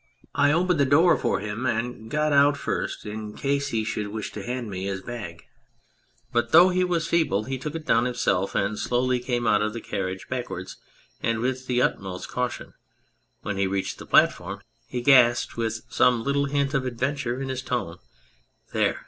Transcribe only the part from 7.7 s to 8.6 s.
it down himself